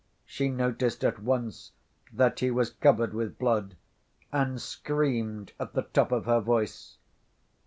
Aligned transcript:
She 0.25 0.49
noticed 0.49 1.03
at 1.03 1.21
once 1.21 1.73
that 2.11 2.39
he 2.39 2.49
was 2.49 2.71
covered 2.71 3.13
with 3.13 3.37
blood, 3.37 3.75
and 4.31 4.59
screamed 4.59 5.53
at 5.59 5.73
the 5.73 5.83
top 5.83 6.11
of 6.11 6.25
her 6.25 6.39
voice. 6.39 6.97